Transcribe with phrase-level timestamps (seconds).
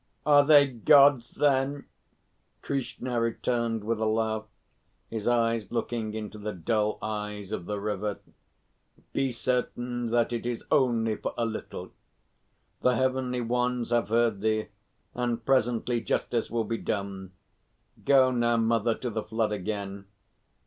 [0.25, 1.85] "Are they Gods, then?"
[2.63, 4.45] Krishna returned with a laugh,
[5.11, 8.17] his eyes looking into the dull eyes of the River.
[9.13, 11.91] "Be certain that it is only for a little.
[12.81, 14.69] The Heavenly Ones have heard thee,
[15.13, 17.33] and presently justice will be done.
[18.03, 20.07] Go now, mother, to the flood again.